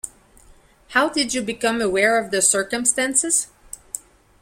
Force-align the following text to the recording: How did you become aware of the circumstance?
How 0.93 1.09
did 1.09 1.35
you 1.35 1.43
become 1.43 1.79
aware 1.79 2.17
of 2.17 2.31
the 2.31 2.41
circumstance? 2.41 3.47